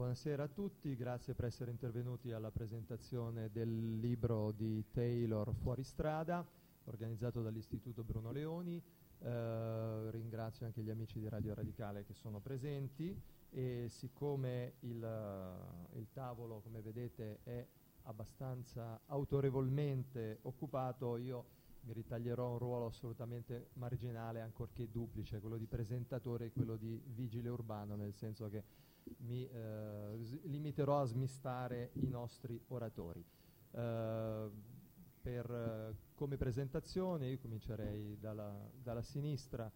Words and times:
Buonasera 0.00 0.44
a 0.44 0.48
tutti, 0.48 0.96
grazie 0.96 1.34
per 1.34 1.44
essere 1.44 1.70
intervenuti 1.70 2.32
alla 2.32 2.50
presentazione 2.50 3.50
del 3.50 3.98
libro 4.00 4.50
di 4.50 4.82
Taylor 4.90 5.52
Fuori 5.52 5.84
strada, 5.84 6.42
organizzato 6.84 7.42
dall'Istituto 7.42 8.02
Bruno 8.02 8.32
Leoni. 8.32 8.82
Eh, 9.18 10.10
ringrazio 10.10 10.64
anche 10.64 10.80
gli 10.80 10.88
amici 10.88 11.18
di 11.18 11.28
Radio 11.28 11.52
Radicale 11.52 12.06
che 12.06 12.14
sono 12.14 12.40
presenti 12.40 13.14
e 13.50 13.88
siccome 13.90 14.76
il, 14.80 15.06
il 15.92 16.08
tavolo, 16.14 16.60
come 16.60 16.80
vedete, 16.80 17.40
è 17.42 17.66
abbastanza 18.04 19.02
autorevolmente 19.04 20.38
occupato, 20.44 21.18
io 21.18 21.44
mi 21.82 21.92
ritaglierò 21.92 22.50
un 22.52 22.58
ruolo 22.58 22.86
assolutamente 22.86 23.68
marginale, 23.74 24.40
ancorché 24.40 24.90
duplice, 24.90 25.40
quello 25.40 25.56
di 25.56 25.66
presentatore 25.66 26.46
e 26.46 26.52
quello 26.52 26.76
di 26.76 27.00
vigile 27.06 27.48
urbano, 27.48 27.96
nel 27.96 28.14
senso 28.14 28.48
che 28.48 28.62
mi 29.18 29.48
eh, 29.48 30.40
limiterò 30.42 31.00
a 31.00 31.04
smistare 31.04 31.90
i 31.94 32.08
nostri 32.08 32.60
oratori. 32.68 33.24
Eh, 33.72 34.50
per, 35.20 35.94
come 36.14 36.36
presentazione 36.36 37.28
io 37.28 37.38
comincerei 37.38 38.18
dalla, 38.18 38.56
dalla 38.82 39.02
sinistra, 39.02 39.70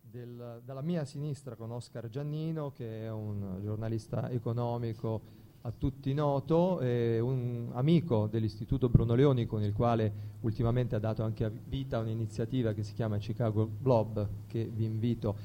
del, 0.00 0.62
dalla 0.64 0.80
mia 0.80 1.04
sinistra 1.04 1.54
con 1.54 1.70
Oscar 1.70 2.08
Giannino, 2.08 2.72
che 2.72 3.04
è 3.04 3.10
un 3.10 3.60
giornalista 3.60 4.30
economico 4.30 5.48
a 5.62 5.72
tutti 5.76 6.14
noto, 6.14 6.78
è 6.78 7.18
un 7.18 7.68
amico 7.72 8.28
dell'Istituto 8.30 8.88
Bruno 8.88 9.14
Leoni 9.14 9.44
con 9.46 9.62
il 9.62 9.74
quale 9.74 10.12
ultimamente 10.40 10.96
ha 10.96 10.98
dato 10.98 11.22
anche 11.22 11.50
vita 11.68 11.98
a 11.98 12.00
un'iniziativa 12.00 12.72
che 12.72 12.82
si 12.82 12.94
chiama 12.94 13.18
Chicago 13.18 13.66
Blob, 13.66 14.26
che 14.46 14.70
vi 14.74 14.84
invito 14.84 15.36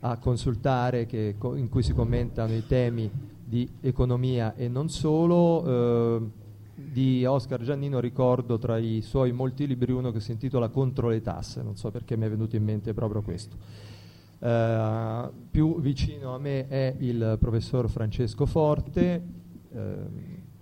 a 0.00 0.18
consultare, 0.18 1.08
co 1.38 1.56
in 1.56 1.68
cui 1.68 1.82
si 1.82 1.92
commentano 1.92 2.54
i 2.54 2.64
temi 2.66 3.10
di 3.44 3.68
economia 3.80 4.54
e 4.54 4.68
non 4.68 4.88
solo. 4.88 5.64
Eh, 5.66 6.42
di 6.76 7.24
Oscar 7.24 7.62
Giannino 7.62 8.00
ricordo 8.00 8.58
tra 8.58 8.78
i 8.78 9.00
suoi 9.00 9.30
molti 9.30 9.64
libri 9.64 9.92
uno 9.92 10.10
che 10.10 10.18
si 10.18 10.32
intitola 10.32 10.68
Contro 10.70 11.08
le 11.08 11.20
tasse, 11.20 11.62
non 11.62 11.76
so 11.76 11.92
perché 11.92 12.16
mi 12.16 12.26
è 12.26 12.28
venuto 12.28 12.56
in 12.56 12.64
mente 12.64 12.92
proprio 12.92 13.22
questo. 13.22 13.56
Uh, 14.40 15.32
più 15.50 15.80
vicino 15.80 16.34
a 16.34 16.38
me 16.38 16.66
è 16.66 16.94
il 16.98 17.36
professor 17.38 17.88
Francesco 17.88 18.44
Forte, 18.44 19.22
Ehm, 19.74 20.52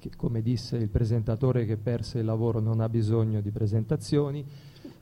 che 0.00 0.10
come 0.16 0.40
disse 0.40 0.76
il 0.78 0.88
presentatore 0.88 1.66
che 1.66 1.76
perse 1.76 2.20
il 2.20 2.24
lavoro 2.24 2.58
non 2.58 2.80
ha 2.80 2.88
bisogno 2.88 3.40
di 3.40 3.50
presentazioni. 3.50 4.44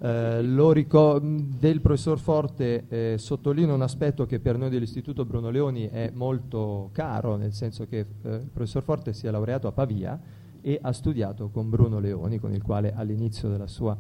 Eh, 0.01 0.43
del 0.43 1.81
professor 1.81 2.19
Forte 2.19 2.85
eh, 2.89 3.15
sottolineo 3.17 3.75
un 3.75 3.83
aspetto 3.83 4.27
che 4.27 4.41
per 4.41 4.59
noi 4.59 4.71
dell'Istituto 4.71 5.25
Bruno 5.25 5.51
Leoni 5.51 5.89
è 5.89 6.11
molto 6.13 6.91
caro, 6.93 7.37
nel 7.37 7.53
senso 7.53 7.87
che 7.87 7.99
eh, 7.99 8.35
il 8.35 8.51
professor 8.53 8.83
Forte 8.83 9.13
si 9.13 9.27
è 9.27 9.31
laureato 9.31 9.69
a 9.69 9.73
Pavia 9.73 10.21
e 10.61 10.79
ha 10.83 10.93
studiato 10.93 11.49
con 11.49 11.71
Bruno 11.71 12.01
Leoni, 12.01 12.39
con 12.39 12.53
il 12.53 12.63
quale 12.63 12.93
all'inizio 12.93 13.49
della 13.49 13.69
sua 13.69 13.97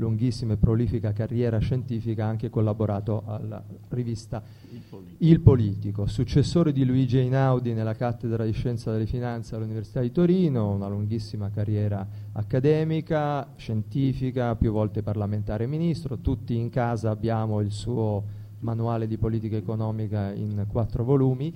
lunghissima 0.00 0.54
e 0.54 0.56
prolifica 0.56 1.12
carriera 1.12 1.58
scientifica 1.58 2.24
ha 2.24 2.28
anche 2.28 2.48
collaborato 2.48 3.22
alla 3.26 3.62
rivista 3.90 4.42
Il 4.72 4.80
Politico. 4.88 5.24
Il 5.24 5.40
Politico. 5.40 6.06
successore 6.06 6.72
di 6.72 6.84
Luigi 6.84 7.18
Einaudi 7.18 7.74
nella 7.74 7.94
cattedra 7.94 8.44
di 8.44 8.52
Scienza 8.52 8.90
delle 8.90 9.06
Finanze 9.06 9.54
all'Università 9.54 10.00
di 10.00 10.10
Torino, 10.10 10.70
una 10.72 10.88
lunghissima 10.88 11.50
carriera 11.50 12.06
accademica, 12.32 13.52
scientifica, 13.56 14.56
più 14.56 14.72
volte 14.72 15.02
parlamentare 15.02 15.64
e 15.64 15.66
ministro, 15.66 16.18
tutti 16.18 16.56
in 16.56 16.70
casa 16.70 17.10
abbiamo 17.10 17.60
il 17.60 17.70
suo 17.70 18.24
manuale 18.60 19.06
di 19.06 19.18
politica 19.18 19.56
economica 19.56 20.32
in 20.32 20.64
quattro 20.68 21.04
volumi 21.04 21.54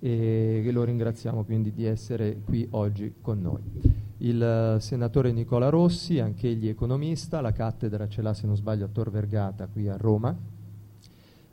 e 0.00 0.68
lo 0.70 0.84
ringraziamo 0.84 1.44
quindi 1.44 1.72
di 1.72 1.84
essere 1.84 2.40
qui 2.44 2.66
oggi 2.70 3.14
con 3.20 3.40
noi 3.40 4.03
il 4.24 4.42
eh, 4.42 4.80
senatore 4.80 5.32
Nicola 5.32 5.68
Rossi, 5.68 6.18
anche 6.18 6.48
egli 6.48 6.68
economista, 6.68 7.40
la 7.40 7.52
cattedra 7.52 8.08
ce 8.08 8.22
l'ha 8.22 8.34
se 8.34 8.46
non 8.46 8.56
sbaglio 8.56 8.86
a 8.86 8.88
Tor 8.88 9.10
Vergata 9.10 9.66
qui 9.66 9.88
a 9.88 9.96
Roma, 9.96 10.36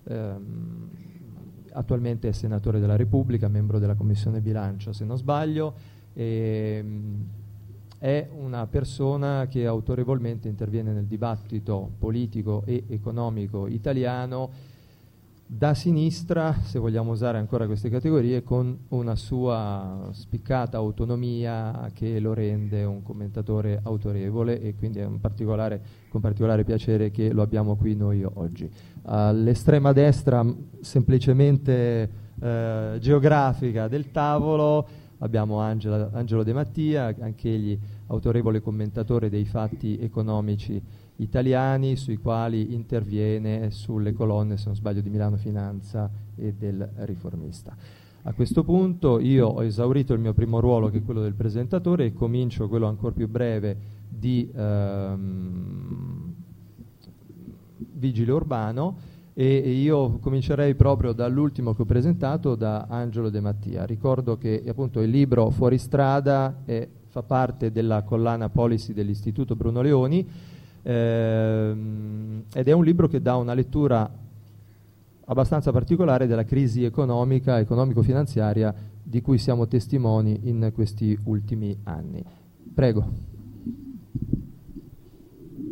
ehm, 0.03 0.89
attualmente 1.73 2.29
è 2.29 2.31
senatore 2.31 2.79
della 2.79 2.95
Repubblica, 2.95 3.47
membro 3.47 3.79
della 3.79 3.95
Commissione 3.95 4.41
Bilancio 4.41 4.93
se 4.93 5.05
non 5.05 5.17
sbaglio, 5.17 5.73
e, 6.13 6.77
ehm, 6.79 7.25
è 7.97 8.27
una 8.35 8.65
persona 8.65 9.45
che 9.47 9.67
autorevolmente 9.67 10.47
interviene 10.47 10.91
nel 10.91 11.05
dibattito 11.05 11.91
politico 11.99 12.63
e 12.65 12.85
economico 12.87 13.67
italiano 13.67 14.49
da 15.53 15.73
sinistra, 15.73 16.55
se 16.63 16.79
vogliamo 16.79 17.11
usare 17.11 17.37
ancora 17.37 17.65
queste 17.65 17.89
categorie, 17.89 18.41
con 18.41 18.85
una 18.87 19.17
sua 19.17 20.07
spiccata 20.11 20.77
autonomia 20.77 21.91
che 21.93 22.21
lo 22.21 22.33
rende 22.33 22.85
un 22.85 23.03
commentatore 23.03 23.81
autorevole 23.83 24.61
e 24.61 24.75
quindi 24.75 24.99
è 24.99 25.09
particolare, 25.19 25.81
con 26.07 26.21
particolare 26.21 26.63
piacere 26.63 27.11
che 27.11 27.33
lo 27.33 27.41
abbiamo 27.41 27.75
qui 27.75 27.97
noi 27.97 28.23
oggi. 28.23 28.71
All'estrema 29.03 29.91
destra, 29.91 30.41
semplicemente 30.79 32.09
eh, 32.39 32.97
geografica 33.01 33.89
del 33.89 34.09
tavolo, 34.09 34.87
abbiamo 35.21 35.59
Angela, 35.59 36.09
Angelo 36.13 36.43
De 36.43 36.53
Mattia, 36.53 37.15
anche 37.19 37.53
egli 37.53 37.77
autorevole 38.07 38.61
commentatore 38.61 39.29
dei 39.29 39.45
fatti 39.45 39.97
economici 39.99 40.81
italiani 41.17 41.95
sui 41.95 42.17
quali 42.17 42.73
interviene 42.73 43.71
sulle 43.71 44.13
colonne, 44.13 44.57
se 44.57 44.65
non 44.67 44.75
sbaglio, 44.75 45.01
di 45.01 45.09
Milano 45.09 45.37
Finanza 45.37 46.09
e 46.35 46.53
del 46.53 46.87
Riformista. 46.97 47.75
A 48.23 48.33
questo 48.33 48.63
punto 48.63 49.19
io 49.19 49.47
ho 49.47 49.63
esaurito 49.63 50.13
il 50.13 50.19
mio 50.19 50.33
primo 50.33 50.59
ruolo, 50.59 50.89
che 50.89 50.99
è 50.99 51.03
quello 51.03 51.21
del 51.21 51.33
presentatore, 51.33 52.05
e 52.05 52.13
comincio 52.13 52.67
quello 52.67 52.87
ancora 52.87 53.13
più 53.13 53.27
breve 53.27 53.77
di 54.07 54.49
ehm, 54.53 56.33
vigile 57.93 58.31
urbano 58.31 59.09
e 59.33 59.57
io 59.57 60.19
comincerei 60.19 60.75
proprio 60.75 61.13
dall'ultimo 61.13 61.73
che 61.73 61.83
ho 61.83 61.85
presentato, 61.85 62.55
da 62.55 62.87
Angelo 62.89 63.29
De 63.29 63.39
Mattia. 63.39 63.85
Ricordo 63.85 64.37
che 64.37 64.61
appunto 64.67 65.01
il 65.01 65.09
libro 65.09 65.49
Fuori 65.49 65.77
strada 65.77 66.61
è, 66.65 66.87
fa 67.07 67.23
parte 67.23 67.71
della 67.71 68.03
collana 68.03 68.49
policy 68.49 68.93
dell'Istituto 68.93 69.55
Bruno 69.55 69.81
Leoni, 69.81 70.27
ehm, 70.81 72.43
ed 72.53 72.67
è 72.67 72.71
un 72.71 72.83
libro 72.83 73.07
che 73.07 73.21
dà 73.21 73.35
una 73.35 73.53
lettura 73.53 74.09
abbastanza 75.25 75.71
particolare 75.71 76.27
della 76.27 76.43
crisi 76.43 76.83
economica, 76.83 77.57
economico-finanziaria 77.59 78.73
di 79.01 79.21
cui 79.21 79.37
siamo 79.37 79.67
testimoni 79.67 80.41
in 80.43 80.71
questi 80.73 81.17
ultimi 81.23 81.77
anni. 81.83 82.23
Prego. 82.73 83.30